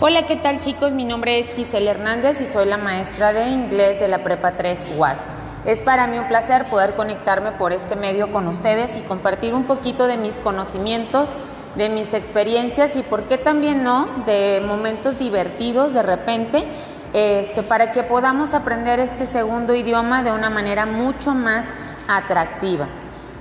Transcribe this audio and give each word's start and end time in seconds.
Hola, 0.00 0.22
¿qué 0.22 0.36
tal 0.36 0.60
chicos? 0.60 0.92
Mi 0.92 1.04
nombre 1.04 1.40
es 1.40 1.52
Giselle 1.56 1.90
Hernández 1.90 2.40
y 2.40 2.46
soy 2.46 2.66
la 2.66 2.76
maestra 2.76 3.32
de 3.32 3.48
inglés 3.48 3.98
de 3.98 4.06
la 4.06 4.22
Prepa 4.22 4.52
3 4.52 4.94
UAD. 4.96 5.16
Es 5.64 5.82
para 5.82 6.06
mí 6.06 6.20
un 6.20 6.28
placer 6.28 6.66
poder 6.66 6.94
conectarme 6.94 7.50
por 7.50 7.72
este 7.72 7.96
medio 7.96 8.30
con 8.30 8.46
ustedes 8.46 8.96
y 8.96 9.00
compartir 9.00 9.54
un 9.54 9.64
poquito 9.64 10.06
de 10.06 10.16
mis 10.16 10.38
conocimientos, 10.38 11.36
de 11.74 11.88
mis 11.88 12.14
experiencias 12.14 12.94
y, 12.94 13.02
por 13.02 13.24
qué 13.24 13.38
también 13.38 13.82
no, 13.82 14.22
de 14.24 14.62
momentos 14.64 15.18
divertidos 15.18 15.92
de 15.92 16.04
repente, 16.04 16.64
este, 17.12 17.64
para 17.64 17.90
que 17.90 18.04
podamos 18.04 18.54
aprender 18.54 19.00
este 19.00 19.26
segundo 19.26 19.74
idioma 19.74 20.22
de 20.22 20.30
una 20.30 20.48
manera 20.48 20.86
mucho 20.86 21.34
más 21.34 21.72
atractiva. 22.06 22.86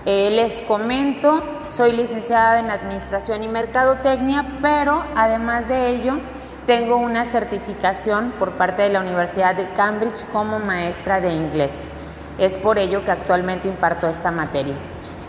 Eh, 0.05 0.31
les 0.31 0.63
comento, 0.63 1.43
soy 1.69 1.91
licenciada 1.91 2.59
en 2.59 2.71
Administración 2.71 3.43
y 3.43 3.47
Mercadotecnia, 3.47 4.57
pero 4.59 5.03
además 5.15 5.67
de 5.67 5.89
ello, 5.89 6.19
tengo 6.67 6.97
una 6.97 7.23
certificación 7.23 8.33
por 8.37 8.51
parte 8.51 8.81
de 8.81 8.89
la 8.89 8.99
Universidad 8.99 9.55
de 9.55 9.71
Cambridge 9.71 10.25
como 10.33 10.59
maestra 10.59 11.21
de 11.21 11.31
inglés. 11.31 11.89
Es 12.37 12.57
por 12.57 12.77
ello 12.77 13.05
que 13.05 13.11
actualmente 13.11 13.69
imparto 13.69 14.07
esta 14.09 14.31
materia. 14.31 14.75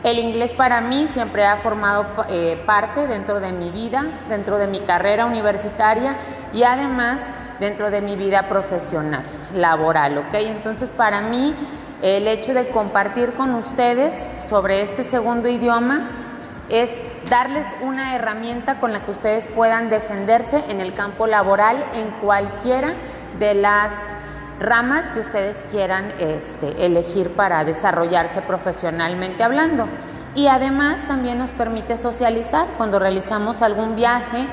El 0.03 0.19
inglés 0.19 0.53
para 0.53 0.81
mí 0.81 1.07
siempre 1.07 1.47
ha 1.47 1.57
formado 1.59 2.07
eh, 2.29 2.61
parte 2.67 3.07
dentro 3.07 3.39
de 3.39 3.53
mi 3.53 3.71
vida, 3.71 4.05
dentro 4.29 4.59
de 4.59 4.67
mi 4.67 4.81
carrera 4.81 5.27
universitaria 5.27 6.17
y 6.53 6.65
además 6.65 7.21
dentro 7.61 7.93
de 7.93 8.01
mi 8.01 8.17
vida 8.17 8.49
profesional, 8.49 9.23
laboral, 9.55 10.19
¿ok? 10.19 10.35
Entonces 10.35 10.91
para 10.91 11.21
mí 11.21 11.55
el 12.03 12.27
hecho 12.27 12.53
de 12.53 12.69
compartir 12.69 13.35
con 13.35 13.55
ustedes 13.55 14.27
sobre 14.39 14.83
este 14.83 15.05
segundo 15.05 15.49
idioma 15.49 16.28
es 16.69 17.01
darles 17.31 17.67
una 17.81 18.15
herramienta 18.15 18.79
con 18.79 18.93
la 18.93 19.01
que 19.01 19.11
ustedes 19.11 19.49
puedan 19.49 19.89
defenderse 19.89 20.65
en 20.69 20.81
el 20.81 20.95
campo 20.95 21.27
laboral 21.27 21.85
en 21.95 22.11
cualquiera 22.21 22.95
de 23.39 23.55
las 23.55 24.15
ramas 24.61 25.09
que 25.11 25.21
ustedes 25.21 25.65
quieran 25.71 26.13
este, 26.19 26.85
elegir 26.85 27.31
para 27.35 27.65
desarrollarse 27.65 28.43
profesionalmente 28.43 29.43
hablando. 29.43 29.89
Y 30.35 30.47
además 30.47 31.07
también 31.07 31.39
nos 31.39 31.51
permite 31.51 31.97
socializar 31.97 32.69
cuando 32.77 32.99
realizamos 32.99 33.63
algún 33.63 33.97
viaje 33.97 34.47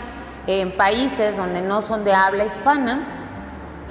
en 0.47 0.75
países 0.77 1.35
donde 1.35 1.61
no 1.61 1.81
son 1.81 2.03
de 2.03 2.13
habla 2.13 2.45
hispana. 2.45 3.03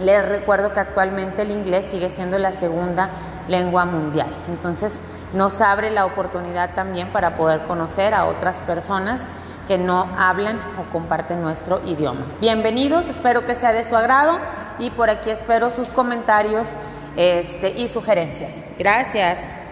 Les 0.01 0.27
recuerdo 0.29 0.73
que 0.73 0.81
actualmente 0.81 1.43
el 1.43 1.51
inglés 1.51 1.87
sigue 1.87 2.11
siendo 2.11 2.39
la 2.39 2.53
segunda 2.53 3.11
lengua 3.49 3.85
mundial. 3.85 4.31
Entonces, 4.49 5.01
nos 5.35 5.61
abre 5.61 5.91
la 5.91 6.07
oportunidad 6.07 6.75
también 6.75 7.13
para 7.13 7.35
poder 7.35 7.65
conocer 7.65 8.15
a 8.15 8.25
otras 8.27 8.63
personas 8.63 9.23
que 9.67 9.79
no 9.79 10.09
hablan 10.17 10.61
o 10.79 10.91
comparten 10.93 11.43
nuestro 11.43 11.85
idioma. 11.85 12.27
Bienvenidos, 12.41 13.09
espero 13.09 13.45
que 13.45 13.55
sea 13.55 13.73
de 13.73 13.85
su 13.85 13.97
agrado 13.97 14.39
y 14.79 14.91
por 14.91 15.11
aquí 15.11 15.31
espero 15.31 15.71
sus 15.71 15.89
comentarios 15.89 16.69
este, 17.17 17.71
y 17.71 17.89
sugerencias. 17.89 18.61
Gracias. 18.79 19.64